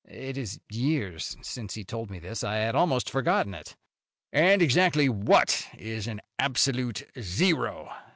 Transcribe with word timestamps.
It 0.07 0.35
is 0.35 0.59
years 0.67 1.37
since 1.43 1.75
he 1.75 1.83
told 1.83 2.09
me 2.09 2.17
this. 2.17 2.43
I 2.43 2.55
had 2.55 2.73
almost 2.73 3.07
forgotten 3.07 3.53
it." 3.53 3.75
"And 4.33 4.59
exactly 4.59 5.07
what 5.09 5.67
is 5.77 6.07
an 6.07 6.21
absolute 6.39 7.07
zero?" 7.19 7.93